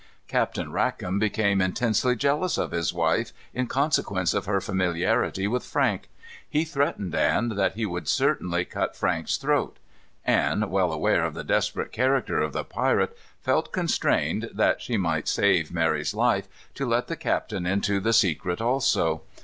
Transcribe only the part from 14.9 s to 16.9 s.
might save Mary's life, to